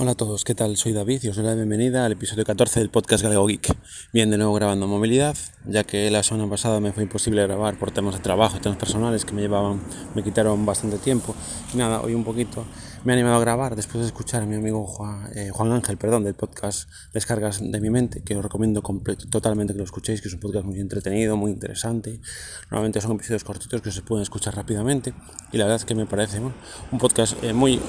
Hola 0.00 0.12
a 0.12 0.14
todos, 0.14 0.44
¿qué 0.44 0.54
tal? 0.54 0.76
Soy 0.76 0.92
David 0.92 1.24
y 1.24 1.28
os 1.28 1.34
doy 1.34 1.44
la 1.44 1.56
bienvenida 1.56 2.04
al 2.04 2.12
episodio 2.12 2.44
14 2.44 2.78
del 2.78 2.88
podcast 2.88 3.20
Galego 3.20 3.48
Geek. 3.48 3.74
Bien, 4.12 4.30
de 4.30 4.38
nuevo 4.38 4.54
grabando 4.54 4.86
movilidad, 4.86 5.36
ya 5.66 5.82
que 5.82 6.08
la 6.08 6.22
semana 6.22 6.48
pasada 6.48 6.78
me 6.78 6.92
fue 6.92 7.02
imposible 7.02 7.42
grabar 7.42 7.76
por 7.80 7.90
temas 7.90 8.14
de 8.14 8.20
trabajo, 8.20 8.60
temas 8.60 8.78
personales 8.78 9.24
que 9.24 9.32
me 9.32 9.42
llevaban, 9.42 9.80
me 10.14 10.22
quitaron 10.22 10.64
bastante 10.64 10.98
tiempo. 10.98 11.34
Y 11.74 11.78
nada, 11.78 12.00
hoy 12.00 12.14
un 12.14 12.22
poquito 12.22 12.64
me 13.08 13.14
he 13.14 13.16
animado 13.16 13.36
a 13.36 13.40
grabar 13.40 13.74
después 13.74 14.02
de 14.02 14.06
escuchar 14.06 14.42
a 14.42 14.44
mi 14.44 14.56
amigo 14.56 14.86
Juan, 14.86 15.30
eh, 15.34 15.48
Juan 15.50 15.72
Ángel, 15.72 15.96
perdón, 15.96 16.24
del 16.24 16.34
podcast 16.34 16.90
Descargas 17.14 17.58
de 17.58 17.80
mi 17.80 17.88
mente, 17.88 18.22
que 18.22 18.36
os 18.36 18.42
recomiendo 18.42 18.82
totalmente 19.30 19.72
que 19.72 19.78
lo 19.78 19.84
escuchéis, 19.84 20.20
que 20.20 20.28
es 20.28 20.34
un 20.34 20.40
podcast 20.40 20.66
muy 20.66 20.78
entretenido, 20.78 21.34
muy 21.34 21.50
interesante. 21.50 22.20
Normalmente 22.70 23.00
son 23.00 23.12
episodios 23.12 23.44
cortitos 23.44 23.80
que 23.80 23.92
se 23.92 24.02
pueden 24.02 24.24
escuchar 24.24 24.54
rápidamente 24.54 25.14
y 25.52 25.56
la 25.56 25.64
verdad 25.64 25.76
es 25.76 25.86
que 25.86 25.94
me 25.94 26.04
parece 26.04 26.38
un 26.38 26.98
podcast 26.98 27.42
eh, 27.42 27.54
muy, 27.54 27.80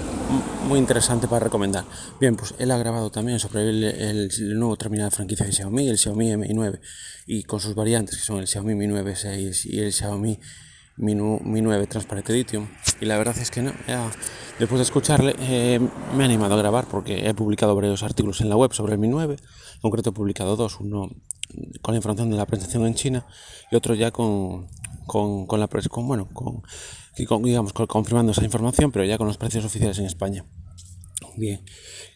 muy 0.70 0.80
interesante 0.80 1.28
para 1.28 1.44
recomendar. 1.44 1.84
Bien, 2.22 2.38
pues 2.38 2.56
él 2.58 2.72
ha 2.72 2.78
grabado 2.78 3.12
también 3.12 3.40
sobre 3.40 3.68
el, 3.68 4.30
nuevo 4.58 4.78
terminal 4.78 5.10
de 5.10 5.16
franquicia 5.18 5.46
de 5.46 5.52
Xiaomi, 5.52 5.90
el 5.90 5.98
Xiaomi 5.98 6.38
Mi 6.38 6.54
9, 6.54 6.80
y 7.28 7.44
con 7.44 7.60
sus 7.60 7.76
variantes 7.76 8.16
que 8.16 8.24
son 8.24 8.40
el 8.40 8.48
Xiaomi 8.48 8.74
Mi 8.74 8.88
9 8.88 9.18
6 9.18 9.66
y 9.66 9.82
el 9.82 9.92
Xiaomi 9.92 10.40
Mi, 11.00 11.16
9 11.16 11.88
Transparente 11.88 12.34
Lithium. 12.34 12.68
Y 13.02 13.06
la 13.06 13.18
verdad 13.18 13.38
es 13.38 13.50
que 13.50 13.62
no, 13.62 13.72
después 14.60 14.80
de 14.80 14.84
escucharle 14.84 15.36
eh, 15.40 15.80
me 16.16 16.24
ha 16.24 16.26
animado 16.26 16.56
a 16.56 16.58
grabar 16.58 16.86
porque 16.86 17.28
he 17.28 17.34
publicado 17.34 17.76
varios 17.76 18.04
artículos 18.04 18.42
en 18.42 18.50
la 18.50 18.56
web 18.56 18.74
sobre 18.74 18.94
el 18.94 19.00
Mi 19.00 19.08
9. 19.08 19.36
En 19.36 19.82
concreto 19.82 20.12
he 20.12 20.14
publicado 20.14 20.56
dos, 20.56 20.80
uno 20.80 21.10
con 21.82 21.94
la 21.94 21.98
información 21.98 22.30
de 22.30 22.38
la 22.38 22.46
presentación 22.46 22.86
en 22.86 22.94
China 22.94 23.26
y 23.72 23.76
otro 23.76 23.96
ya 23.96 24.12
con, 24.12 24.68
con, 25.08 25.48
con 25.48 25.60
la 25.60 25.68
con, 25.68 26.08
bueno, 26.08 26.28
con, 26.34 26.62
digamos, 27.44 27.74
confirmando 27.74 28.32
esa 28.32 28.44
información, 28.44 28.92
pero 28.92 29.06
ya 29.06 29.18
con 29.18 29.28
los 29.28 29.38
precios 29.38 29.66
oficiales 29.66 29.98
en 30.00 30.06
España. 30.06 30.46
Bien, 31.36 31.64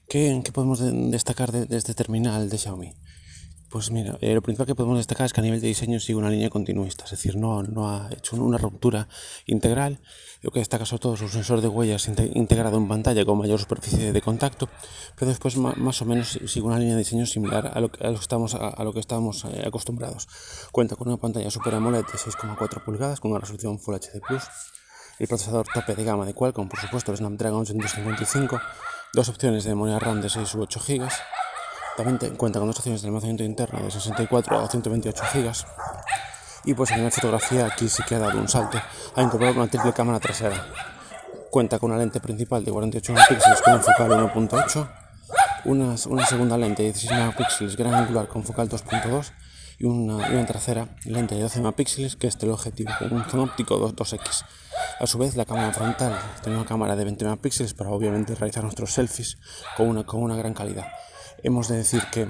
¿qué, 0.08 0.42
qué 0.44 0.52
podemos 0.52 0.80
destacar 1.12 1.52
de, 1.52 1.78
este 1.78 1.94
terminal 1.94 2.50
de 2.50 2.58
Xiaomi? 2.58 2.94
Pues 3.73 3.89
mira, 3.89 4.19
eh, 4.21 4.35
lo 4.35 4.43
principal 4.43 4.67
que 4.67 4.75
podemos 4.75 4.99
destacar 4.99 5.25
es 5.25 5.33
que 5.33 5.41
a 5.41 5.43
nivel 5.43 5.59
de 5.59 5.66
diseño 5.66 5.99
sigue 5.99 6.16
una 6.16 6.29
línea 6.29 6.52
continuista, 6.52 7.05
es 7.05 7.09
decir, 7.09 7.35
no, 7.38 7.63
no 7.63 7.89
ha 7.89 8.07
hecho 8.11 8.35
una 8.35 8.59
ruptura 8.59 9.07
integral. 9.47 9.99
Lo 10.43 10.52
que 10.52 10.59
destaca 10.59 10.85
sobre 10.85 10.99
todo 10.99 11.16
es 11.16 11.21
un 11.21 11.29
sensor 11.29 11.59
de 11.59 11.69
huellas 11.69 12.07
integrado 12.07 12.77
en 12.77 12.88
pantalla 12.88 13.25
con 13.25 13.39
mayor 13.39 13.59
superficie 13.59 14.13
de 14.13 14.21
contacto, 14.21 14.69
pero 15.17 15.29
después 15.29 15.57
más 15.57 16.01
o 16.03 16.05
menos 16.05 16.39
sigue 16.45 16.67
una 16.67 16.77
línea 16.77 16.94
de 16.94 16.99
diseño 16.99 17.25
similar 17.25 17.71
a 17.73 17.79
lo 17.79 17.91
que, 17.91 18.07
estamos, 18.13 18.53
a, 18.53 18.83
lo 18.83 18.94
que 18.94 18.99
estamos 18.99 19.44
eh, 19.45 19.63
acostumbrados. 19.66 20.27
Cuenta 20.71 20.95
con 20.95 21.07
una 21.07 21.17
pantalla 21.17 21.49
Super 21.49 21.73
AMOLED 21.73 22.05
de 22.05 22.19
6,4 22.19 22.83
pulgadas 22.85 23.19
con 23.19 23.31
una 23.31 23.39
resolución 23.39 23.79
Full 23.79 23.95
HD+, 23.95 24.21
el 25.17 25.27
procesador 25.27 25.66
tope 25.73 25.95
de 25.95 26.03
gama 26.03 26.27
de 26.27 26.35
Qualcomm, 26.35 26.69
por 26.69 26.79
supuesto, 26.79 27.11
el 27.11 27.17
Snapdragon 27.17 27.61
855, 27.61 28.61
dos 29.13 29.29
opciones 29.29 29.63
de 29.63 29.71
memoria 29.71 29.97
RAM 29.97 30.21
de 30.21 30.29
6 30.29 30.53
u 30.53 30.61
8 30.61 30.79
GB, 30.88 31.09
también 31.95 32.36
cuenta 32.36 32.59
con 32.59 32.67
dos 32.67 32.77
opciones 32.77 33.02
de 33.02 33.08
almacenamiento 33.08 33.44
interno 33.44 33.83
de 33.83 33.91
64 33.91 34.63
o 34.63 34.67
128 34.67 35.23
GB, 35.33 35.53
y 36.66 36.73
pues 36.73 36.91
en 36.91 37.03
la 37.03 37.11
fotografía 37.11 37.66
aquí 37.66 37.89
sí 37.89 38.03
que 38.08 38.16
ha 38.16 38.19
dado 38.19 38.39
un 38.39 38.47
salto, 38.47 38.80
ha 39.16 39.22
incorporado 39.22 39.58
una 39.58 39.69
triple 39.69 39.94
cámara 39.94 40.19
trasera. 40.19 40.66
Cuenta 41.50 41.77
con 41.77 41.91
una 41.91 42.00
lente 42.00 42.19
principal 42.19 42.63
de 42.66 42.72
48 42.72 43.13
megapíxeles 43.13 43.61
con 43.61 43.73
un 43.73 43.81
focal 43.81 44.11
1.8, 44.11 44.89
una, 45.66 45.95
una, 46.08 46.25
segunda 46.25 46.58
lente 46.58 46.83
de 46.83 46.91
16 46.91 47.11
megapíxeles 47.11 47.77
gran 47.77 47.94
angular 47.94 48.28
con 48.28 48.44
focal 48.44 48.69
2.2 48.69 49.31
y 49.78 49.85
una, 49.85 50.30
y 50.30 50.33
una, 50.33 50.45
tercera 50.45 50.88
lente 51.05 51.35
de 51.35 51.41
12 51.41 51.59
megapíxeles 51.59 52.16
que 52.16 52.28
es 52.28 52.38
teleobjetivo 52.38 52.91
con 52.97 53.13
un 53.13 53.23
zoom 53.25 53.44
óptico 53.44 53.78
2, 53.78 53.95
2X. 53.95 54.45
A 55.00 55.07
su 55.07 55.17
vez, 55.17 55.35
la 55.35 55.45
cámara 55.45 55.72
frontal 55.73 56.17
tiene 56.41 56.57
una 56.57 56.66
cámara 56.66 56.95
de 56.95 57.03
20 57.03 57.25
megapíxeles 57.25 57.73
para 57.73 57.91
obviamente 57.91 58.35
realizar 58.35 58.63
nuestros 58.63 58.91
selfies 58.91 59.38
con 59.78 59.88
una, 59.89 60.06
con 60.06 60.22
una 60.23 60.35
gran 60.35 60.53
calidad. 60.53 60.88
Hemos 61.44 61.68
de 61.68 61.76
decir 61.76 62.02
que 62.09 62.26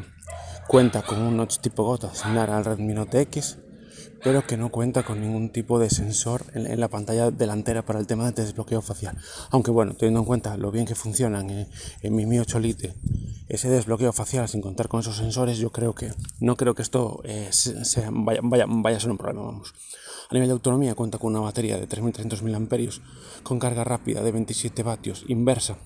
cuenta 0.68 1.04
con 1.04 1.22
un 1.22 1.38
notch 1.38 1.60
tipo 1.60 1.84
gota 1.84 2.16
similar 2.16 2.50
al 2.50 2.66
Redmi 2.66 2.96
Note 2.96 3.22
X, 3.22 3.60
pero 4.24 4.48
que 4.48 4.58
no 4.58 4.70
cuenta 4.70 5.04
con 5.04 5.22
ningún 5.22 5.52
tipo 5.52 5.78
de 5.78 5.92
sensor 5.92 6.46
en, 6.56 6.80
la 6.80 6.88
pantalla 6.88 7.30
delantera 7.30 7.86
para 7.86 8.00
el 8.00 8.08
tema 8.08 8.26
de 8.26 8.44
desbloqueo 8.44 8.82
facial. 8.82 9.16
Aunque 9.52 9.70
bueno, 9.70 9.94
teniendo 9.94 10.22
en 10.22 10.26
cuenta 10.26 10.58
lo 10.58 10.72
bien 10.72 10.88
que 10.88 10.96
funcionan 10.96 11.48
en, 12.02 12.16
mi 12.16 12.26
Mi 12.26 12.40
8 12.40 12.60
Lite, 12.60 12.96
ese 13.50 13.70
desbloqueo 13.70 14.14
facial 14.14 14.50
sin 14.50 14.62
contar 14.62 14.88
con 14.88 15.02
esos 15.02 15.18
sensores, 15.18 15.60
yo 15.60 15.72
creo 15.72 15.94
que 15.94 16.12
no 16.40 16.56
creo 16.56 16.74
que 16.74 16.82
esto 16.82 17.22
eh, 17.24 17.52
vaya, 18.12 18.66
a 18.66 19.00
ser 19.00 19.12
un 19.12 19.18
problema, 19.20 19.44
vamos. 19.44 19.76
A 20.32 20.34
nivel 20.34 20.50
de 20.50 20.54
autonomía 20.54 20.96
cuenta 20.96 21.20
con 21.20 21.36
una 21.36 21.42
batería 21.42 21.78
de 21.78 21.88
3.300 21.88 22.42
mAh 22.42 23.44
con 23.44 23.60
carga 23.60 23.84
rápida 23.84 24.24
de 24.24 24.32
27 24.32 24.82
vatios 24.82 25.24
inversa 25.28 25.78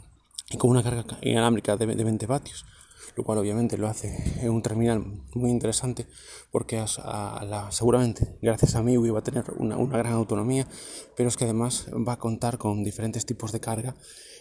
y 0.49 0.55
con 0.55 0.69
una 0.69 0.81
carga 0.81 1.03
inalámbrica 1.21 1.75
de 1.75 1.87
20 1.87 2.25
vatios, 2.25 2.65
lo 3.15 3.23
cual 3.23 3.39
obviamente 3.39 3.77
lo 3.77 3.87
hace 3.87 4.41
un 4.47 4.61
terminal 4.61 5.03
muy 5.33 5.49
interesante 5.49 6.07
porque 6.51 6.83
seguramente 7.71 8.37
gracias 8.41 8.75
a 8.75 8.83
MIUI 8.83 9.09
va 9.09 9.19
a 9.19 9.23
tener 9.23 9.45
una, 9.57 9.77
gran 9.97 10.13
autonomía, 10.13 10.67
pero 11.15 11.29
es 11.29 11.37
que 11.37 11.45
además 11.45 11.87
va 12.07 12.13
a 12.13 12.19
contar 12.19 12.57
con 12.57 12.83
diferentes 12.83 13.25
tipos 13.25 13.51
de 13.51 13.59
carga 13.59 13.95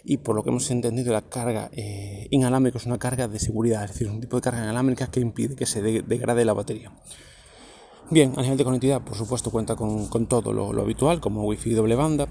y 0.04 0.18
por 0.18 0.36
lo 0.36 0.42
que 0.42 0.50
hemos 0.50 0.70
entendido 0.70 1.12
la 1.12 1.22
carga 1.22 1.68
eh, 1.72 2.28
inalámbrica 2.30 2.78
es 2.78 2.86
una 2.86 2.98
carga 2.98 3.28
de 3.28 3.38
seguridad, 3.38 3.84
es 3.84 3.92
decir, 3.92 4.08
un 4.08 4.20
tipo 4.20 4.36
de 4.36 4.42
carga 4.42 4.62
inalámbrica 4.62 5.10
que 5.10 5.20
impide 5.20 5.56
que 5.56 5.66
se 5.66 5.82
degrade 5.82 6.44
la 6.44 6.52
batería. 6.52 6.92
Bien, 8.08 8.32
a 8.36 8.42
nivel 8.42 8.56
de 8.56 8.62
conectividad, 8.62 9.02
por 9.02 9.16
supuesto, 9.16 9.50
cuenta 9.50 9.74
con, 9.74 10.26
todo 10.28 10.52
lo, 10.52 10.80
habitual, 10.80 11.20
como 11.20 11.44
Wi-Fi 11.44 11.74
doble 11.74 11.96
banda, 11.96 12.28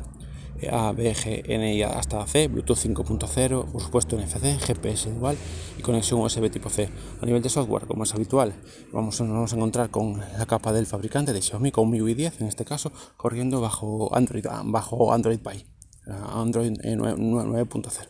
A, 0.71 0.91
B, 0.91 1.13
G, 1.13 1.43
N 1.45 1.83
hasta 1.83 2.25
C, 2.27 2.47
Bluetooth 2.47 2.77
5.0, 2.77 3.71
por 3.71 3.81
supuesto 3.81 4.17
NFC, 4.17 4.59
GPS 4.59 5.09
igual 5.09 5.37
y 5.77 5.81
conexión 5.81 6.21
USB 6.21 6.49
tipo 6.49 6.69
C. 6.69 6.89
A 7.21 7.25
nivel 7.25 7.41
de 7.41 7.49
software, 7.49 7.85
como 7.85 8.03
es 8.03 8.13
habitual, 8.13 8.53
vamos, 8.91 9.19
nos 9.21 9.29
vamos 9.29 9.53
a 9.53 9.55
encontrar 9.55 9.89
con 9.89 10.19
la 10.19 10.45
capa 10.45 10.71
del 10.71 10.85
fabricante 10.85 11.33
de 11.33 11.41
Xiaomi, 11.41 11.71
con 11.71 11.89
MIUI 11.89 12.13
10 12.13 12.41
en 12.41 12.47
este 12.47 12.65
caso, 12.65 12.91
corriendo 13.17 13.61
bajo 13.61 14.15
Android, 14.15 14.45
bajo 14.65 15.13
Android 15.13 15.39
Pie, 15.39 15.65
Android 16.07 16.71
9.0. 16.71 18.07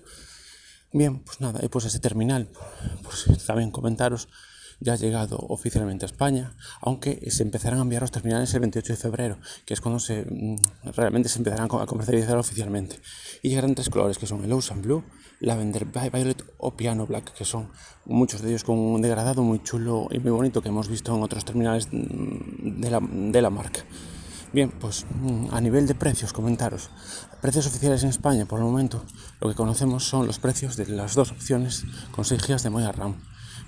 Bien, 0.93 1.19
pues 1.19 1.41
nada, 1.41 1.59
pues 1.69 1.85
ese 1.85 1.99
terminal, 1.99 2.49
pues 3.03 3.45
también 3.45 3.71
comentaros 3.71 4.29
ya 4.85 4.93
ha 4.93 4.97
llegado 4.97 5.37
oficialmente 5.49 6.05
a 6.05 6.07
España, 6.07 6.53
aunque 6.79 7.29
se 7.31 7.41
empezarán 7.41 7.79
a 7.79 7.81
enviar 7.81 8.03
los 8.03 8.11
terminales 8.11 8.53
el 8.53 8.59
28 8.59 8.93
de 8.93 8.97
febrero, 8.97 9.39
que 9.65 9.73
es 9.73 9.81
cuando 9.81 9.99
se, 9.99 10.25
mm, 10.29 10.91
realmente 10.95 11.27
se 11.27 11.39
empezarán 11.39 11.65
a 11.71 11.85
comercializar 11.87 12.37
oficialmente. 12.37 12.99
Y 13.41 13.49
llegarán 13.49 13.73
tres 13.73 13.89
colores, 13.89 14.19
que 14.19 14.27
son 14.27 14.43
el 14.43 14.53
Ocean 14.53 14.83
Blue, 14.83 15.03
Lavender 15.39 15.85
Violet 15.85 16.45
o 16.59 16.77
Piano 16.77 17.07
Black, 17.07 17.33
que 17.33 17.45
son 17.45 17.71
muchos 18.05 18.41
de 18.41 18.49
ellos 18.49 18.63
con 18.63 18.77
un 18.77 19.01
degradado 19.01 19.41
muy 19.41 19.61
chulo 19.63 20.07
y 20.11 20.19
muy 20.19 20.31
bonito 20.31 20.61
que 20.61 20.69
hemos 20.69 20.87
visto 20.87 21.15
en 21.15 21.23
otros 21.23 21.43
terminales 21.43 21.89
mm, 21.91 22.79
de 22.79 22.89
la, 22.91 22.99
de 23.01 23.41
la 23.41 23.49
marca. 23.49 23.81
Bien, 24.53 24.69
pues 24.69 25.07
mm, 25.09 25.47
a 25.51 25.59
nivel 25.61 25.87
de 25.87 25.95
precios, 25.95 26.31
comentaros. 26.31 26.91
Precios 27.41 27.65
oficiales 27.65 28.03
en 28.03 28.09
España, 28.09 28.45
por 28.45 28.59
el 28.59 28.65
momento, 28.65 29.03
lo 29.41 29.49
que 29.49 29.55
conocemos 29.55 30.03
son 30.03 30.27
los 30.27 30.37
precios 30.37 30.77
de 30.77 30.85
las 30.85 31.15
dos 31.15 31.31
opciones 31.31 31.85
con 32.11 32.23
6 32.23 32.39
GB 32.47 32.61
de 32.61 32.69
memoria 32.69 32.91
RAM 32.91 33.15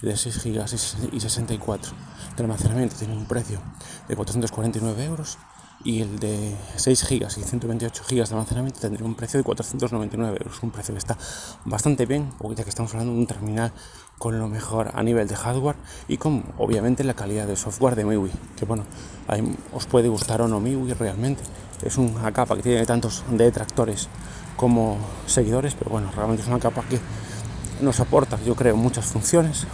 de 0.02 0.16
6 0.16 0.44
GB 0.44 1.14
y 1.14 1.20
64 1.20 1.92
de 2.36 2.44
almacenamiento 2.44 2.96
tiene 2.96 3.16
un 3.16 3.26
precio 3.26 3.60
de 4.08 4.16
449 4.16 5.06
euros 5.06 5.38
y 5.84 6.02
el 6.02 6.20
de 6.20 6.56
6 6.76 7.08
GB 7.10 7.28
y 7.38 7.44
128 7.44 8.04
GB 8.10 8.16
de 8.16 8.34
almacenamiento 8.34 8.80
tendría 8.80 9.06
un 9.06 9.16
precio 9.16 9.40
de 9.40 9.44
499 9.44 10.38
euros, 10.40 10.64
un 10.64 10.72
precio 10.72 10.94
que 10.94 11.00
está 11.00 11.18
bastante 11.66 12.06
bien, 12.06 12.32
ya 12.56 12.64
que 12.64 12.70
estamos 12.70 12.92
hablando 12.94 13.14
de 13.14 13.20
un 13.20 13.28
terminal 13.28 13.72
con 14.18 14.38
lo 14.40 14.48
mejor 14.48 14.92
a 14.94 15.04
nivel 15.04 15.28
de 15.28 15.36
hardware 15.36 15.76
y 16.08 16.18
con 16.18 16.44
obviamente 16.58 17.04
la 17.04 17.14
calidad 17.14 17.48
de 17.48 17.56
software 17.56 17.96
de 17.96 18.06
MIUI, 18.06 18.32
que 18.56 18.66
bueno, 18.66 18.84
os 19.74 19.86
puede 19.86 20.10
gustar 20.10 20.42
o 20.42 20.48
no 20.48 20.60
MIUI 20.60 20.94
realmente, 20.94 21.44
es 21.84 21.98
una 21.98 22.32
capa 22.32 22.56
que 22.56 22.64
tiene 22.64 22.86
tantos 22.86 23.24
detractores 23.30 24.10
como 24.56 24.98
seguidores, 25.28 25.76
pero 25.76 25.92
bueno, 25.92 26.12
realmente 26.16 26.42
es 26.42 26.48
una 26.48 26.60
capa 26.60 26.84
que 26.90 27.00
nos 27.82 28.00
aporta, 28.00 28.40
yo 28.44 28.56
creo, 28.56 28.76
muchas 28.76 29.06
funciones 29.06 29.68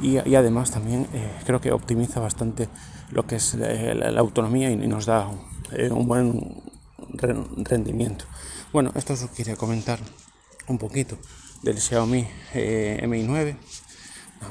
y, 0.00 0.16
además 0.34 0.70
también 0.70 1.06
eh, 1.12 1.30
creo 1.44 1.60
que 1.60 1.72
optimiza 1.72 2.20
bastante 2.20 2.68
lo 3.10 3.26
que 3.26 3.36
es 3.36 3.54
eh, 3.54 3.94
la, 3.94 4.20
autonomía 4.20 4.70
y, 4.70 4.76
nos 4.76 5.06
da 5.06 5.30
eh, 5.72 5.90
un 5.90 6.06
buen 6.06 6.62
rendimiento. 7.12 8.24
Bueno, 8.72 8.92
esto 8.94 9.14
os 9.14 9.26
quería 9.30 9.56
comentar 9.56 9.98
un 10.68 10.78
poquito 10.78 11.18
del 11.62 11.78
Xiaomi 11.78 12.26
Mi 13.06 13.22
9. 13.22 13.56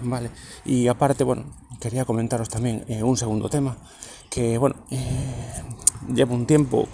Vale, 0.04 0.30
y 0.66 0.88
aparte, 0.88 1.24
bueno, 1.24 1.46
quería 1.80 2.06
comentaros 2.06 2.50
también 2.50 2.86
un 3.04 3.18
segundo 3.18 3.50
tema 3.50 3.76
que, 4.30 4.58
bueno, 4.58 4.76
llevo 6.14 6.36
un 6.36 6.46
tiempo 6.46 6.88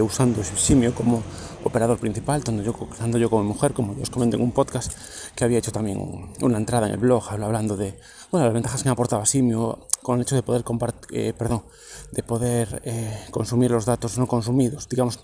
usando 0.00 0.42
Simio 0.44 0.94
como 0.94 1.22
operador 1.64 1.98
principal, 1.98 2.42
tanto 2.42 2.62
yo, 2.62 2.72
tanto 2.98 3.18
yo 3.18 3.30
como 3.30 3.44
mujer, 3.44 3.72
como 3.72 3.94
os 4.00 4.10
comenté 4.10 4.36
en 4.36 4.42
un 4.42 4.52
podcast 4.52 4.92
que 5.34 5.44
había 5.44 5.58
hecho 5.58 5.72
también 5.72 5.98
una 6.40 6.58
entrada 6.58 6.86
en 6.86 6.92
el 6.92 6.98
blog 6.98 7.28
hablando 7.30 7.76
de 7.76 7.98
bueno, 8.30 8.46
las 8.46 8.54
ventajas 8.54 8.82
que 8.82 8.88
me 8.88 8.92
aportaba 8.92 9.26
Simio 9.26 9.86
con 10.02 10.16
el 10.16 10.22
hecho 10.22 10.34
de 10.34 10.42
poder 10.42 10.64
eh, 11.10 11.34
perdón, 11.36 11.64
de 12.12 12.22
poder 12.22 12.82
eh, 12.84 13.26
consumir 13.30 13.70
los 13.70 13.84
datos 13.84 14.18
no 14.18 14.26
consumidos, 14.26 14.88
digamos, 14.88 15.20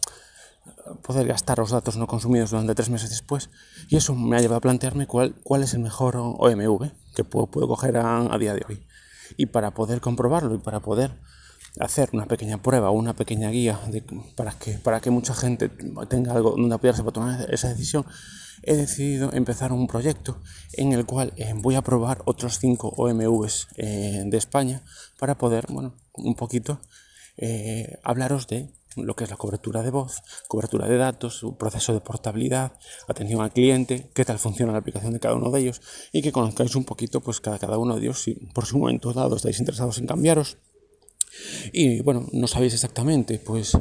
poder 1.02 1.26
gastar 1.26 1.58
los 1.58 1.70
datos 1.70 1.96
no 1.96 2.06
consumidos 2.06 2.50
durante 2.50 2.74
tres 2.74 2.90
meses 2.90 3.10
después. 3.10 3.50
Y 3.88 3.96
eso 3.96 4.14
me 4.14 4.36
ha 4.36 4.40
llevado 4.40 4.58
a 4.58 4.60
plantearme 4.60 5.06
cuál, 5.06 5.34
cuál 5.42 5.62
es 5.62 5.74
el 5.74 5.80
mejor 5.80 6.16
OMV 6.16 6.90
que 7.14 7.24
puedo, 7.24 7.46
puedo 7.46 7.66
coger 7.66 7.96
a, 7.96 8.36
día 8.38 8.54
de 8.54 8.64
hoy. 8.68 8.86
Y 9.36 9.46
para 9.46 9.72
poder 9.72 10.00
comprobarlo 10.00 10.54
y 10.54 10.58
para 10.58 10.80
poder 10.80 11.18
hacer 11.80 12.10
una 12.12 12.26
pequeña 12.26 12.62
prueba 12.62 12.90
o 12.90 12.92
una 12.92 13.14
pequeña 13.14 13.50
guía 13.50 13.80
para, 14.36 14.52
que, 14.52 14.72
para 14.72 15.00
que 15.00 15.10
mucha 15.10 15.34
gente 15.34 15.70
tenga 16.08 16.32
algo 16.32 16.52
donde 16.52 16.74
apoyarse 16.74 17.02
para 17.02 17.12
tomar 17.12 17.54
esa 17.54 17.68
decisión, 17.68 18.04
he 18.62 18.76
decidido 18.76 19.32
empezar 19.32 19.72
un 19.72 19.86
proyecto 19.86 20.40
en 20.72 20.92
el 20.92 21.06
cual 21.06 21.32
eh, 21.36 21.52
voy 21.56 21.74
a 21.76 21.82
probar 21.82 22.22
otros 22.24 22.58
cinco 22.58 22.88
OMVs 22.96 23.68
eh, 23.76 24.22
de 24.26 24.36
España 24.36 24.82
para 25.18 25.38
poder, 25.38 25.66
bueno, 25.68 25.94
un 26.12 26.34
poquito 26.34 26.80
eh, 27.36 27.98
hablaros 28.02 28.48
de 28.48 28.72
lo 28.96 29.14
que 29.14 29.24
es 29.24 29.30
la 29.30 29.36
cobertura 29.36 29.82
de 29.82 29.90
voz, 29.90 30.22
cobertura 30.48 30.88
de 30.88 30.96
datos, 30.96 31.46
proceso 31.56 31.92
de 31.92 32.00
portabilidad, 32.00 32.72
atención 33.06 33.40
al 33.42 33.52
cliente, 33.52 34.10
qué 34.12 34.24
tal 34.24 34.40
funciona 34.40 34.72
la 34.72 34.78
aplicación 34.78 35.12
de 35.12 35.20
cada 35.20 35.36
uno 35.36 35.50
de 35.50 35.60
ellos 35.60 35.80
y 36.12 36.22
que 36.22 36.32
conozcáis 36.32 36.74
un 36.74 36.84
poquito 36.84 37.20
pues 37.20 37.40
cada, 37.40 37.58
cada 37.58 37.78
uno 37.78 37.94
de 37.94 38.02
ellos 38.02 38.22
si 38.22 38.34
por 38.34 38.66
su 38.66 38.78
momento 38.78 39.12
dado 39.12 39.36
estáis 39.36 39.60
interesados 39.60 39.98
en 39.98 40.06
cambiaros 40.06 40.58
y 41.72 42.00
bueno, 42.00 42.26
no 42.32 42.46
sabéis 42.46 42.74
exactamente, 42.74 43.38
pues 43.38 43.76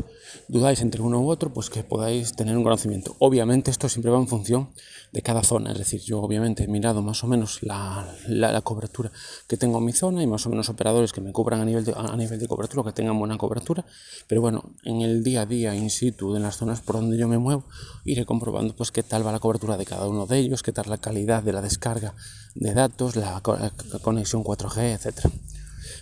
dudáis 0.47 0.81
entre 0.81 1.01
uno 1.01 1.21
u 1.21 1.29
otro, 1.29 1.53
pues 1.53 1.69
que 1.69 1.83
podáis 1.83 2.35
tener 2.35 2.57
un 2.57 2.63
conocimiento. 2.63 3.15
Obviamente 3.19 3.71
esto 3.71 3.89
siempre 3.89 4.11
va 4.11 4.17
en 4.17 4.27
función 4.27 4.69
de 5.11 5.21
cada 5.21 5.43
zona, 5.43 5.71
es 5.71 5.77
decir, 5.77 6.01
yo 6.01 6.19
obviamente 6.19 6.63
he 6.63 6.67
mirado 6.67 7.01
más 7.01 7.23
o 7.23 7.27
menos 7.27 7.63
la, 7.63 8.13
la, 8.27 8.61
cobertura 8.61 9.11
que 9.47 9.55
tengo 9.55 9.77
en 9.77 9.85
mi 9.85 9.93
zona 9.93 10.21
y 10.21 10.27
más 10.27 10.45
o 10.45 10.49
menos 10.49 10.67
operadores 10.69 11.13
que 11.13 11.21
me 11.21 11.31
cubran 11.31 11.61
a 11.61 11.65
nivel, 11.65 11.85
de, 11.85 11.93
a 11.95 12.15
nivel 12.17 12.39
de 12.39 12.47
cobertura, 12.47 12.83
que 12.83 12.91
tengan 12.91 13.17
buena 13.17 13.37
cobertura, 13.37 13.85
pero 14.27 14.41
bueno, 14.41 14.75
en 14.83 15.01
el 15.01 15.23
día 15.23 15.41
a 15.41 15.45
día, 15.45 15.75
in 15.75 15.89
situ, 15.89 16.35
en 16.35 16.43
las 16.43 16.57
zonas 16.57 16.81
por 16.81 16.97
donde 16.97 17.17
yo 17.17 17.27
me 17.27 17.37
muevo, 17.37 17.63
iré 18.03 18.25
comprobando 18.25 18.75
pues 18.75 18.91
qué 18.91 19.01
tal 19.03 19.25
va 19.25 19.31
la 19.31 19.39
cobertura 19.39 19.77
de 19.77 19.85
cada 19.85 20.07
uno 20.07 20.25
de 20.25 20.39
ellos, 20.39 20.61
qué 20.61 20.73
tal 20.73 20.89
la 20.89 20.97
calidad 20.97 21.41
de 21.41 21.53
la 21.53 21.61
descarga 21.61 22.13
de 22.55 22.73
datos, 22.73 23.15
la, 23.15 23.41
conexión 24.01 24.43
4G, 24.43 24.93
etcétera. 24.93 25.31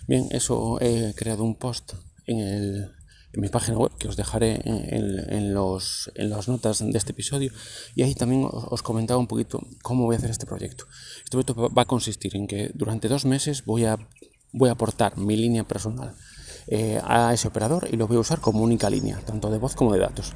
Bien, 0.06 0.28
eso 0.30 0.78
he 0.80 1.14
creado 1.14 1.42
un 1.42 1.56
post 1.56 1.94
en, 2.26 2.92
mi 3.32 3.48
página 3.48 3.76
web 3.76 3.92
que 3.98 4.08
os 4.08 4.16
dejaré 4.16 4.60
en, 4.64 5.52
los, 5.52 6.10
en, 6.14 6.30
las 6.30 6.48
notas 6.48 6.78
de 6.78 6.96
este 6.96 7.12
episodio 7.12 7.52
y 7.94 8.02
ahí 8.02 8.14
también 8.14 8.48
os, 8.50 8.82
comentaba 8.82 9.20
un 9.20 9.26
poquito 9.26 9.60
cómo 9.82 10.04
voy 10.04 10.14
a 10.14 10.18
hacer 10.18 10.30
este 10.30 10.46
proyecto. 10.46 10.86
Este 11.18 11.32
proyecto 11.32 11.68
va 11.68 11.82
a 11.82 11.86
consistir 11.86 12.34
en 12.36 12.46
que 12.46 12.70
durante 12.72 13.08
dos 13.08 13.26
meses 13.26 13.64
voy 13.64 13.84
a, 13.84 13.98
voy 14.52 14.68
a 14.70 14.72
aportar 14.72 15.18
mi 15.18 15.36
línea 15.36 15.64
personal 15.64 16.14
eh, 16.68 17.00
a 17.04 17.34
ese 17.34 17.48
operador 17.48 17.88
y 17.92 17.96
lo 17.96 18.06
voy 18.06 18.16
a 18.16 18.20
usar 18.20 18.40
como 18.40 18.62
única 18.62 18.88
línea, 18.88 19.20
tanto 19.26 19.50
de 19.50 19.58
voz 19.58 19.74
como 19.74 19.92
de 19.92 19.98
datos. 19.98 20.32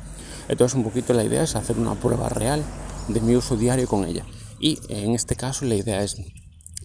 Entonces 0.48 0.76
un 0.76 0.84
poquito 0.84 1.14
la 1.14 1.24
idea 1.24 1.44
es 1.44 1.56
hacer 1.56 1.78
una 1.78 1.94
prueba 1.94 2.28
real 2.28 2.62
de 3.08 3.20
mi 3.20 3.34
uso 3.36 3.56
diario 3.56 3.86
con 3.86 4.04
ella. 4.04 4.26
Y 4.58 4.78
en 4.88 5.12
este 5.12 5.36
caso 5.36 5.64
la 5.64 5.76
idea 5.76 6.02
es 6.02 6.16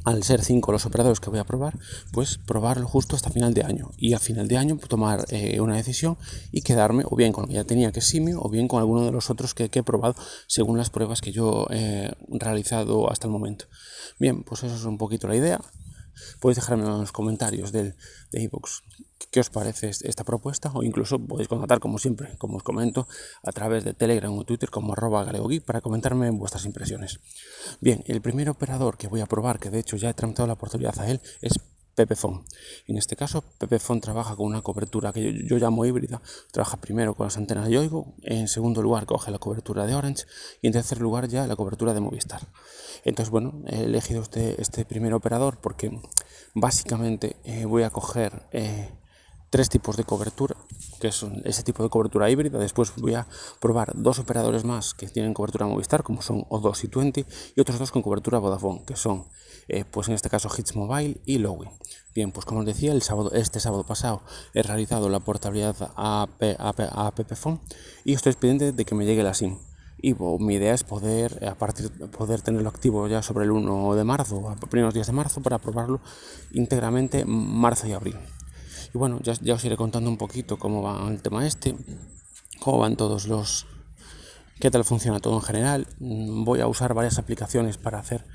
al 0.05 0.23
ser 0.23 0.43
cinco 0.43 0.71
los 0.71 0.85
operadores 0.85 1.19
que 1.19 1.29
voy 1.29 1.39
a 1.39 1.43
probar, 1.43 1.77
pues 2.11 2.37
probarlo 2.37 2.87
justo 2.87 3.15
hasta 3.15 3.31
final 3.31 3.53
de 3.53 3.63
año. 3.63 3.91
Y 3.97 4.13
a 4.13 4.19
final 4.19 4.47
de 4.47 4.57
año 4.57 4.77
tomar 4.87 5.25
eh, 5.29 5.59
una 5.59 5.75
decisión 5.75 6.17
y 6.51 6.61
quedarme 6.61 7.03
o 7.05 7.15
bien 7.15 7.33
con 7.33 7.43
lo 7.43 7.47
que 7.47 7.55
ya 7.55 7.63
tenía 7.63 7.91
que 7.91 7.99
es 7.99 8.05
Simio 8.05 8.39
o 8.41 8.49
bien 8.49 8.67
con 8.67 8.79
alguno 8.79 9.03
de 9.03 9.11
los 9.11 9.29
otros 9.29 9.53
que, 9.53 9.69
he 9.73 9.83
probado 9.83 10.15
según 10.47 10.77
las 10.77 10.89
pruebas 10.89 11.21
que 11.21 11.31
yo 11.31 11.67
he 11.71 12.11
realizado 12.29 13.11
hasta 13.11 13.27
el 13.27 13.33
momento. 13.33 13.65
Bien, 14.19 14.43
pues 14.43 14.63
eso 14.63 14.75
es 14.75 14.85
un 14.85 14.97
poquito 14.97 15.27
la 15.27 15.35
idea. 15.35 15.59
Podéis 16.39 16.57
dejarme 16.57 16.83
en 16.83 16.99
los 16.99 17.11
comentarios 17.11 17.71
del, 17.71 17.95
de 18.31 18.41
iVoox 18.43 18.81
qué 19.31 19.39
os 19.39 19.49
parece 19.49 19.89
esta 19.89 20.23
propuesta 20.23 20.71
o 20.73 20.83
incluso 20.83 21.19
podéis 21.19 21.47
contactar 21.47 21.79
como 21.79 21.97
siempre, 21.99 22.37
como 22.37 22.57
os 22.57 22.63
comento, 22.63 23.07
a 23.43 23.51
través 23.51 23.83
de 23.83 23.93
Telegram 23.93 24.31
o 24.31 24.45
Twitter 24.45 24.69
como 24.69 24.93
arroba 24.93 25.25
para 25.65 25.81
comentarme 25.81 26.29
vuestras 26.29 26.65
impresiones. 26.65 27.19
Bien, 27.81 28.03
el 28.07 28.21
primer 28.21 28.49
operador 28.49 28.97
que 28.97 29.07
voy 29.07 29.21
a 29.21 29.25
probar, 29.25 29.59
que 29.59 29.69
de 29.69 29.79
hecho 29.79 29.97
ya 29.97 30.09
he 30.09 30.13
tramitado 30.13 30.47
la 30.47 30.53
oportunidad 30.53 30.97
a 30.99 31.09
él, 31.09 31.21
es 31.41 31.59
Pepefon. 31.95 32.43
En 32.87 32.97
este 32.97 33.15
caso, 33.15 33.43
Pepefon 33.57 34.01
trabaja 34.01 34.35
con 34.35 34.45
una 34.47 34.61
cobertura 34.61 35.13
que 35.13 35.45
yo, 35.45 35.57
llamo 35.57 35.85
híbrida. 35.85 36.21
Trabaja 36.51 36.77
primero 36.77 37.15
con 37.15 37.25
las 37.25 37.37
antenas 37.37 37.65
de 37.65 37.73
Yoigo, 37.73 38.13
en 38.23 38.47
segundo 38.47 38.81
lugar 38.81 39.05
coge 39.05 39.31
la 39.31 39.39
cobertura 39.39 39.85
de 39.85 39.95
Orange 39.95 40.25
y 40.61 40.67
en 40.67 40.73
tercer 40.73 40.99
lugar 40.99 41.27
ya 41.27 41.47
la 41.47 41.55
cobertura 41.55 41.93
de 41.93 42.01
Movistar. 42.01 42.41
Entonces, 43.03 43.31
bueno, 43.31 43.63
he 43.67 43.83
elegido 43.83 44.21
este, 44.21 44.61
este 44.61 44.85
primer 44.85 45.13
operador 45.13 45.59
porque 45.61 45.99
básicamente 46.53 47.37
eh, 47.43 47.65
voy 47.65 47.83
a 47.83 47.89
coger 47.89 48.47
eh, 48.51 48.89
tres 49.49 49.69
tipos 49.69 49.95
de 49.95 50.03
cobertura, 50.03 50.55
que 50.99 51.13
son 51.13 51.41
ese 51.45 51.63
tipo 51.63 51.81
de 51.81 51.89
cobertura 51.89 52.29
híbrida. 52.29 52.59
Después 52.59 52.91
voy 52.97 53.13
a 53.13 53.25
probar 53.61 53.93
dos 53.95 54.19
operadores 54.19 54.65
más 54.65 54.93
que 54.93 55.07
tienen 55.07 55.33
cobertura 55.33 55.65
Movistar, 55.65 56.03
como 56.03 56.21
son 56.21 56.41
O2 56.49 56.83
y 56.83 56.87
20, 56.87 57.25
y 57.55 57.61
otros 57.61 57.79
dos 57.79 57.91
con 57.91 58.01
cobertura 58.01 58.39
Vodafone, 58.39 58.83
que 58.85 58.97
son, 58.97 59.25
eh, 59.67 59.85
pues 59.89 60.07
en 60.07 60.13
este 60.13 60.29
caso, 60.29 60.49
Hits 60.55 60.75
Mobile 60.75 61.17
y 61.25 61.37
Lowy. 61.39 61.67
Bien, 62.13 62.31
pues 62.31 62.45
como 62.45 62.61
os 62.61 62.65
decía, 62.65 62.91
el 62.91 63.01
sábado, 63.01 63.31
este 63.33 63.59
sábado 63.59 63.85
pasado 63.85 64.21
he 64.53 64.61
realizado 64.63 65.09
la 65.09 65.19
portabilidad 65.19 65.75
a, 65.95 66.27
a, 66.59 67.11
Pepephone 67.15 67.59
y 68.03 68.13
estoy 68.13 68.33
pendiente 68.33 68.71
de 68.71 68.85
que 68.85 68.95
me 68.95 69.05
llegue 69.05 69.23
la 69.23 69.33
SIM. 69.33 69.57
Y 70.01 70.13
mi 70.13 70.55
idea 70.55 70.73
es 70.73 70.83
poder, 70.83 71.45
a 71.47 71.55
partir, 71.55 71.89
poder 72.11 72.41
tenerlo 72.41 72.69
activo 72.69 73.07
ya 73.07 73.21
sobre 73.21 73.45
el 73.45 73.51
1 73.51 73.95
de 73.95 74.03
marzo, 74.03 74.49
a 74.49 74.55
primeros 74.55 74.93
días 74.93 75.07
de 75.07 75.13
marzo, 75.13 75.41
para 75.41 75.57
probarlo 75.57 75.99
íntegramente 76.51 77.25
marzo 77.25 77.87
y 77.87 77.93
abril. 77.93 78.17
Y 78.93 78.97
bueno, 78.97 79.19
ya, 79.23 79.33
ya 79.33 79.55
os 79.55 79.65
iré 79.65 79.75
contando 79.77 80.09
un 80.09 80.17
poquito 80.17 80.57
cómo 80.57 80.81
va 80.81 81.07
el 81.09 81.21
tema 81.21 81.45
este, 81.45 81.75
cómo 82.59 82.79
van 82.79 82.95
todos 82.95 83.27
los, 83.27 83.65
qué 84.59 84.71
tal 84.71 84.83
funciona 84.83 85.19
todo 85.19 85.35
en 85.35 85.41
general. 85.41 85.87
Mm, 85.99 86.43
voy 86.43 86.61
a 86.61 86.67
usar 86.67 86.93
varias 86.93 87.19
aplicaciones 87.19 87.77
para 87.77 87.99
hacer 87.99 88.25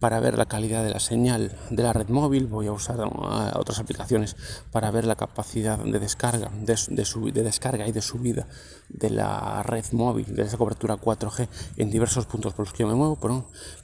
para 0.00 0.20
ver 0.20 0.38
la 0.38 0.46
calidad 0.46 0.84
de 0.84 0.90
la 0.90 1.00
señal 1.00 1.52
de 1.70 1.82
la 1.82 1.92
red 1.92 2.08
móvil. 2.08 2.46
Voy 2.46 2.66
a 2.66 2.72
usar 2.72 3.00
uh, 3.00 3.58
otras 3.58 3.78
aplicaciones 3.78 4.36
para 4.70 4.90
ver 4.90 5.04
la 5.04 5.16
capacidad 5.16 5.78
de 5.78 5.98
descarga 5.98 6.50
de, 6.54 6.78
de, 6.88 7.32
de 7.32 7.42
descarga 7.42 7.86
y 7.88 7.92
de 7.92 8.02
subida 8.02 8.46
de 8.88 9.10
la 9.10 9.62
red 9.62 9.84
móvil, 9.92 10.34
de 10.34 10.42
esa 10.42 10.56
cobertura 10.56 10.96
4G 10.96 11.48
en 11.76 11.90
diversos 11.90 12.26
puntos 12.26 12.54
por 12.54 12.66
los 12.66 12.72
que 12.72 12.84
yo 12.84 12.88
me 12.88 12.94
muevo, 12.94 13.18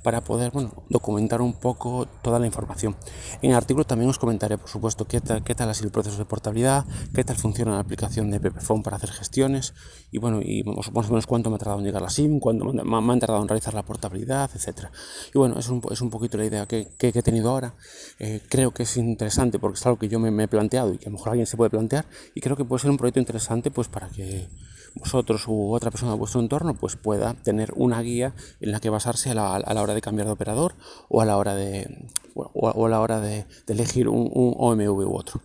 para 0.02 0.22
poder 0.22 0.50
bueno, 0.50 0.84
documentar 0.88 1.42
un 1.42 1.52
poco 1.54 2.06
toda 2.22 2.38
la 2.38 2.46
información. 2.46 2.96
En 3.42 3.50
el 3.50 3.56
artículo 3.56 3.84
también 3.84 4.08
os 4.08 4.18
comentaré, 4.18 4.56
por 4.56 4.68
supuesto, 4.68 5.06
qué 5.06 5.20
tal, 5.20 5.44
qué 5.44 5.54
tal 5.54 5.68
ha 5.68 5.74
sido 5.74 5.86
el 5.86 5.92
proceso 5.92 6.16
de 6.16 6.24
portabilidad, 6.24 6.86
qué 7.14 7.22
tal 7.22 7.36
funciona 7.36 7.72
la 7.72 7.80
aplicación 7.80 8.30
de 8.30 8.40
Pepephone 8.40 8.82
para 8.82 8.96
hacer 8.96 9.10
gestiones 9.10 9.74
y 10.10 10.18
bueno, 10.18 10.40
y 10.40 10.62
más 10.64 10.88
o 10.88 11.10
menos 11.10 11.26
cuánto 11.26 11.50
me 11.50 11.56
ha 11.56 11.58
tardado 11.58 11.80
llegar 11.84 12.02
la 12.02 12.10
SIM, 12.10 12.40
cuánto 12.40 12.72
me, 12.72 13.14
ha 13.14 13.18
tardado 13.18 13.42
en 13.42 13.48
realizar 13.48 13.74
la 13.74 13.82
portabilidad, 13.82 14.50
etcétera. 14.54 14.90
Y 15.34 15.38
bueno, 15.38 15.58
es 15.58 15.68
un, 15.68 15.82
es 15.90 16.00
un 16.00 16.10
poquito 16.10 16.38
la 16.38 16.44
idea 16.44 16.66
que, 16.66 16.88
que, 16.98 17.08
he 17.08 17.22
tenido 17.22 17.50
ahora. 17.50 17.74
Eh, 18.18 18.40
creo 18.48 18.72
que 18.72 18.84
es 18.84 18.96
interesante 18.96 19.58
porque 19.58 19.78
es 19.78 19.86
algo 19.86 19.98
que 19.98 20.08
yo 20.08 20.18
me, 20.18 20.30
me 20.30 20.44
he 20.44 20.48
planteado 20.48 20.94
y 20.94 20.98
que 20.98 21.06
a 21.06 21.10
lo 21.10 21.18
mejor 21.18 21.30
alguien 21.30 21.46
se 21.46 21.56
puede 21.56 21.70
plantear 21.70 22.04
y 22.34 22.40
creo 22.40 22.56
que 22.56 22.64
puede 22.64 22.80
ser 22.80 22.90
un 22.90 22.96
proyecto 22.96 23.20
interesante 23.20 23.70
pues 23.70 23.88
para 23.88 24.08
que 24.08 24.48
vosotros 24.94 25.46
u 25.48 25.72
otra 25.72 25.90
persona 25.90 26.12
de 26.12 26.18
vuestro 26.18 26.40
entorno 26.40 26.74
pues 26.74 26.96
pueda 26.96 27.34
tener 27.34 27.72
una 27.76 28.00
guía 28.00 28.34
en 28.60 28.72
la 28.72 28.80
que 28.80 28.90
basarse 28.90 29.30
a 29.30 29.34
la, 29.34 29.56
a 29.56 29.74
la 29.74 29.82
hora 29.82 29.94
de 29.94 30.00
cambiar 30.00 30.26
de 30.26 30.32
operador 30.32 30.74
o 31.08 31.20
a 31.20 31.24
la 31.24 31.36
hora 31.36 31.54
de, 31.54 32.08
o 32.34 32.86
a 32.86 32.88
la 32.88 33.00
hora 33.00 33.20
de, 33.20 33.46
elegir 33.68 34.08
un, 34.08 34.30
un, 34.32 34.54
OMV 34.56 35.06
u 35.06 35.16
otro. 35.16 35.40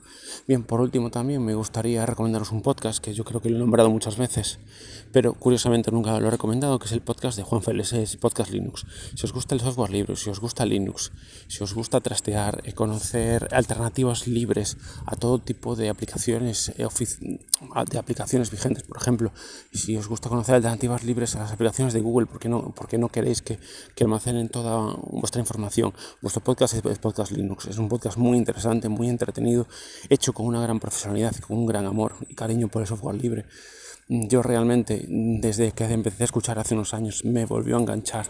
Bien, 0.48 0.64
por 0.64 0.82
último 0.82 1.12
también 1.12 1.44
me 1.44 1.54
gustaría 1.54 2.06
recomendaros 2.06 2.52
un 2.52 2.62
podcast 2.62 3.04
que 3.04 3.14
yo 3.14 3.24
creo 3.24 3.42
que 3.42 3.50
lo 3.50 3.58
he 3.58 3.60
nombrado 3.60 3.90
muchas 3.90 4.18
veces, 4.18 4.60
pero 5.12 5.34
curiosamente 5.34 5.92
nunca 5.92 6.20
lo 6.20 6.28
he 6.28 6.32
recomendado, 6.32 6.80
que 6.80 6.86
es 6.86 6.92
el 6.92 7.02
podcast 7.02 7.38
de 7.38 7.44
Juan 7.44 7.62
Félix, 7.62 7.94
es 7.94 8.18
Podcast 8.18 8.52
Linux. 8.52 8.86
Si 9.16 9.26
os 9.26 9.34
gusta 9.34 9.56
el 9.56 9.62
software 9.62 9.92
libre, 9.92 10.16
si 10.16 10.30
os 10.30 10.40
gusta 10.40 10.66
Linux, 10.66 11.12
si 11.48 11.64
os 11.64 11.74
gusta 11.74 12.02
trastear, 12.02 12.62
y 12.66 12.72
conocer 12.72 13.48
alternativas 13.52 14.28
libres 14.28 14.78
a 15.06 15.16
todo 15.16 15.40
tipo 15.40 15.76
de 15.76 15.90
aplicaciones, 15.90 16.70
eh, 16.78 16.88
de 17.92 17.98
aplicaciones 17.98 18.52
vigentes, 18.52 18.84
por 18.84 18.98
ejemplo, 18.98 19.32
y 19.72 19.78
si 19.78 19.98
os 19.98 20.08
gusta 20.08 20.30
conocer 20.30 20.56
alternativas 20.56 21.04
libres 21.04 21.36
a 21.36 21.40
las 21.40 21.52
aplicaciones 21.52 21.94
de 21.94 22.02
Google, 22.02 22.28
porque 22.28 22.50
no, 22.50 22.74
porque 22.76 22.98
no 22.98 23.10
queréis 23.10 23.42
que, 23.42 23.60
que 23.96 24.04
almacenen 24.04 24.50
toda 24.50 24.96
vuestra 25.12 25.40
información, 25.42 25.94
vuestro 26.22 26.44
podcast 26.44 26.74
es 26.74 27.00
Podcast 27.00 27.32
Linux. 27.32 27.68
Es 27.68 27.78
un 27.78 27.90
podcast 27.90 28.18
muy 28.18 28.38
interesante, 28.38 28.90
muy 28.90 29.10
entretenido, 29.10 29.68
hecho 30.10 30.34
con 30.34 30.46
una 30.46 30.62
gran 30.62 30.80
profesionalidad 30.80 31.34
y 31.38 31.42
con 31.42 31.58
un 31.58 31.66
gran 31.66 31.86
amor 31.86 32.16
y 32.28 32.36
cariño 32.36 32.68
por 32.68 32.82
el 32.82 32.88
software 32.88 33.16
libre. 33.16 33.46
Yo 34.08 34.42
realmente, 34.42 35.06
desde 35.08 35.72
que 35.72 35.84
empecé 35.86 36.24
a 36.24 36.26
escuchar 36.26 36.58
hace 36.58 36.74
unos 36.74 36.94
años, 36.94 37.24
me 37.26 37.46
volvió 37.46 37.78
a 37.78 37.80
enganchar 37.80 38.28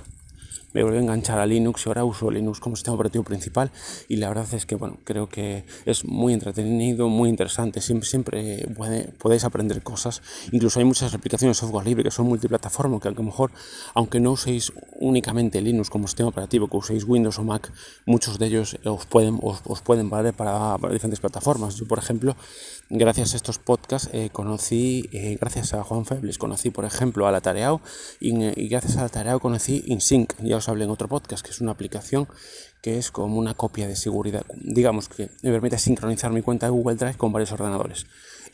me 0.74 0.84
volví 0.84 0.98
a 0.98 1.02
enganchar 1.02 1.40
a 1.40 1.46
Linux 1.46 1.86
y 1.86 1.90
ahora 1.90 2.06
uso 2.06 2.30
Linux 2.30 2.60
como 2.60 2.76
sistema 2.76 2.96
operativo 2.96 3.24
principal. 3.24 3.72
Y 4.08 4.18
la 4.18 4.30
verdad 4.30 4.54
es 4.54 4.66
que 4.66 4.76
bueno, 4.76 5.00
creo 5.04 5.30
que 5.30 5.66
es 5.86 6.06
muy 6.06 6.34
entretenido, 6.34 7.10
muy 7.10 7.30
interesante, 7.30 7.82
siempre, 7.82 8.08
siempre 8.08 8.68
podéis 9.18 9.44
aprender 9.44 9.82
cosas, 9.82 10.22
incluso 10.52 10.80
hay 10.80 10.86
muchas 10.86 11.14
aplicaciones 11.14 11.58
de 11.58 11.62
software 11.62 11.86
libre 11.86 12.04
que 12.04 12.12
son 12.12 12.28
multiplataforma, 12.28 13.00
que 13.00 13.08
a 13.08 13.12
lo 13.12 13.24
mejor, 13.24 13.52
aunque 13.94 14.20
no 14.20 14.32
uséis 14.32 14.72
únicamente 15.00 15.62
Linux 15.62 15.90
como 15.90 16.08
sistema 16.08 16.30
operativo, 16.30 16.68
que 16.68 16.78
uséis 16.78 17.04
Windows 17.04 17.40
o 17.40 17.44
Mac, 17.44 17.72
muchos 18.06 18.38
de 18.40 18.46
ellos 18.48 18.78
os 18.86 19.06
pueden, 19.06 19.40
os, 19.42 19.82
pueden 19.82 20.10
valer 20.10 20.34
para, 20.34 20.78
diferentes 20.92 21.20
plataformas. 21.20 21.76
Yo, 21.76 21.88
por 21.88 22.00
ejemplo, 22.00 22.36
gracias 22.90 23.34
a 23.34 23.38
estos 23.38 23.60
podcasts 23.60 24.10
eh, 24.14 24.30
conocí, 24.32 25.10
eh, 25.12 25.38
gracias 25.40 25.74
a 25.74 25.84
Juan 25.84 26.06
Febles, 26.06 26.38
conocí, 26.38 26.70
por 26.70 26.86
ejemplo, 26.86 27.28
a 27.28 27.32
la 27.32 27.42
Tareao 27.42 27.82
y, 28.20 28.30
y 28.60 28.68
gracias 28.68 28.98
a 28.98 29.04
la 29.04 29.10
Tareao 29.10 29.40
conocí 29.40 29.84
InSync, 29.88 30.34
ya 30.42 30.59
os 30.60 30.70
hablé 30.70 30.86
en 30.86 30.92
otro 30.92 31.08
podcast, 31.08 31.44
que 31.44 31.52
es 31.52 31.62
una 31.62 31.72
aplicación 31.72 32.28
que 32.82 32.98
es 32.98 33.12
como 33.12 33.38
una 33.38 33.54
copia 33.56 33.88
de 33.88 33.96
seguridad, 33.96 34.46
digamos 34.56 35.10
que 35.10 35.30
me 35.42 35.52
permite 35.52 35.78
sincronizar 35.78 36.32
mi 36.32 36.42
cuenta 36.42 36.68
de 36.68 36.72
Google 36.72 36.96
Drive 36.96 37.18
con 37.18 37.32
varios 37.32 37.52
ordenadores. 37.52 38.06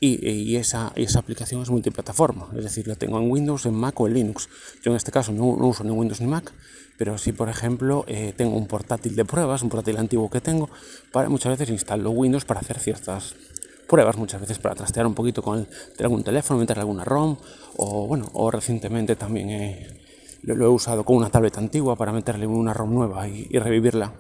Y, 0.02 0.56
esa, 0.58 0.92
esa, 0.96 1.20
aplicación 1.20 1.62
es 1.62 1.70
multiplataforma, 1.70 2.50
es 2.58 2.64
decir, 2.64 2.88
la 2.88 2.96
tengo 2.96 3.18
en 3.18 3.32
Windows, 3.32 3.66
en 3.66 3.74
Mac 3.74 4.00
o 4.00 4.08
en 4.08 4.14
Linux. 4.14 4.50
Yo 4.84 4.92
en 4.92 4.98
este 4.98 5.12
caso 5.12 5.32
no, 5.32 5.46
uso 5.46 5.84
ni 5.84 5.92
Windows 5.92 6.20
ni 6.20 6.28
Mac, 6.28 6.52
pero 6.98 7.18
sí, 7.18 7.32
por 7.32 7.50
ejemplo, 7.50 8.04
eh, 8.08 8.34
tengo 8.36 8.58
un 8.58 8.68
portátil 8.68 9.16
de 9.16 9.24
pruebas, 9.24 9.62
un 9.62 9.70
portátil 9.70 9.98
antiguo 9.98 10.30
que 10.30 10.42
tengo, 10.42 10.70
para 11.12 11.30
muchas 11.30 11.58
veces 11.58 11.70
instalo 11.70 12.12
Windows 12.12 12.46
para 12.46 12.60
hacer 12.60 12.80
ciertas 12.80 13.36
pruebas, 13.88 14.18
muchas 14.18 14.42
veces 14.42 14.60
para 14.60 14.76
trastear 14.76 15.08
un 15.08 15.14
poquito 15.14 15.42
con 15.42 15.60
el, 15.60 15.68
algún 16.00 16.24
teléfono, 16.24 16.60
meter 16.60 16.78
alguna 16.80 17.06
ROM, 17.06 17.38
o 17.78 18.08
bueno, 18.08 18.30
o 18.34 18.52
recientemente 18.52 19.16
también 19.16 19.50
he 19.50 20.05
lo, 20.46 20.66
he 20.66 20.70
usado 20.70 21.04
con 21.04 21.18
una 21.18 21.30
tableta 21.30 21.60
antigua 21.60 21.96
para 21.96 22.12
meterle 22.12 22.46
una 22.46 22.74
ROM 22.74 22.94
nueva 22.94 23.28
y, 23.28 23.48
revivirla. 23.58 24.14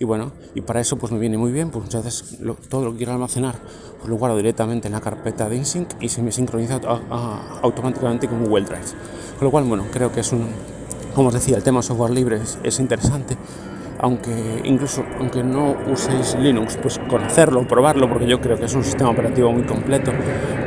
Y 0.00 0.04
bueno, 0.04 0.32
y 0.54 0.60
para 0.60 0.80
eso 0.80 0.96
pues 0.96 1.12
me 1.12 1.18
viene 1.18 1.38
muy 1.38 1.52
bien, 1.52 1.70
pues 1.70 1.84
muchas 1.84 2.04
veces 2.04 2.38
todo 2.68 2.84
lo 2.84 2.92
que 2.92 2.98
quiero 2.98 3.12
almacenar 3.12 3.56
pues 3.98 4.08
lo 4.08 4.16
guardo 4.16 4.36
directamente 4.36 4.86
en 4.86 4.92
la 4.92 5.00
carpeta 5.00 5.48
de 5.48 5.56
InSync 5.56 6.00
y 6.00 6.08
se 6.08 6.22
me 6.22 6.30
sincroniza 6.30 6.80
automáticamente 7.62 8.28
con 8.28 8.44
Google 8.44 8.64
Drive. 8.64 8.86
Con 9.38 9.46
lo 9.46 9.50
cual, 9.50 9.64
bueno, 9.64 9.86
creo 9.92 10.12
que 10.12 10.20
es 10.20 10.32
un, 10.32 10.46
como 11.14 11.28
os 11.28 11.34
decía, 11.34 11.56
el 11.56 11.62
tema 11.62 11.82
software 11.82 12.10
libre 12.10 12.40
es, 12.62 12.80
interesante 12.80 13.36
aunque 14.00 14.60
incluso 14.62 15.02
aunque 15.18 15.42
no 15.42 15.74
uséis 15.90 16.36
Linux, 16.38 16.78
pues 16.80 17.00
conocerlo, 17.10 17.66
probarlo, 17.66 18.08
porque 18.08 18.28
yo 18.28 18.40
creo 18.40 18.56
que 18.56 18.66
es 18.66 18.74
un 18.74 18.84
sistema 18.84 19.10
operativo 19.10 19.50
muy 19.50 19.64
completo 19.64 20.12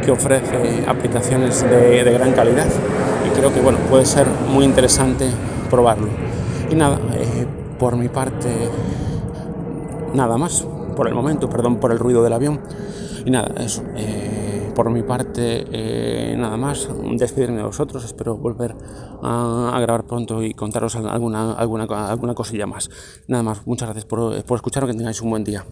que 0.04 0.12
ofrece 0.12 0.84
aplicaciones 0.86 1.62
de, 1.64 2.04
de 2.04 2.12
gran 2.12 2.34
calidad 2.34 2.68
creo 3.34 3.54
que 3.54 3.62
bueno, 3.62 3.80
puede 3.90 4.06
ser 4.06 4.28
muy 4.28 4.66
interesante 4.66 5.30
probarlo. 5.70 6.08
Y 6.70 6.76
nada, 6.76 7.00
eh, 7.16 7.46
por 7.80 7.96
mi 7.96 8.10
parte, 8.10 8.50
nada 10.14 10.38
más, 10.38 10.66
por 10.96 11.08
el 11.08 11.14
momento, 11.14 11.50
perdón 11.50 11.78
por 11.78 11.92
el 11.92 12.00
ruido 12.00 12.24
del 12.24 12.34
avión. 12.34 12.62
Y 13.26 13.32
nada, 13.32 13.54
eso, 13.62 13.84
eh, 13.96 14.72
por 14.76 14.90
mi 14.90 15.04
parte, 15.04 15.66
eh, 15.72 16.36
nada 16.38 16.58
más, 16.58 16.90
despedirme 17.18 17.58
de 17.58 17.64
vosotros, 17.64 18.04
espero 18.04 18.38
volver 18.38 18.76
a, 19.22 19.78
grabar 19.82 20.06
pronto 20.06 20.42
y 20.42 20.54
contaros 20.54 20.96
alguna, 20.96 21.54
alguna, 21.54 21.86
alguna 22.10 22.34
cosilla 22.34 22.66
más. 22.66 22.90
Nada 23.28 23.44
más, 23.44 23.66
muchas 23.66 23.90
gracias 23.90 24.06
por, 24.06 24.44
por 24.44 24.56
escuchar, 24.56 24.86
que 24.86 24.94
tengáis 24.94 25.22
un 25.22 25.30
buen 25.30 25.44
día. 25.44 25.66